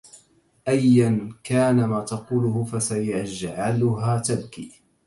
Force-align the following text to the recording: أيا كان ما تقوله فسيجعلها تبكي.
أيا 0.67 1.33
كان 1.43 1.85
ما 1.85 2.01
تقوله 2.01 2.63
فسيجعلها 2.65 4.17
تبكي. 4.19 4.81